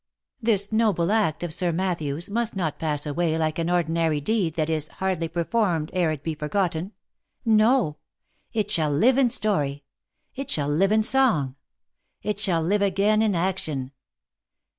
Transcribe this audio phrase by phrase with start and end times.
[0.41, 4.67] This noble act of Sir Matthew's must not pass away like an ordinary deed that
[4.67, 6.93] is [hardly performed, ere it be forgotten.
[7.45, 7.97] No!
[8.51, 9.83] it shall live in story—
[10.35, 11.55] it shall live in song—
[12.23, 13.91] it shall live again in action